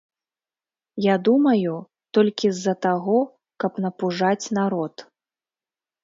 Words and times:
Я 1.03 1.15
думаю, 1.27 1.73
толькі 2.17 2.47
з-за 2.59 2.73
таго, 2.85 3.17
каб 3.65 3.77
напужаць 3.85 4.45
народ. 4.59 5.05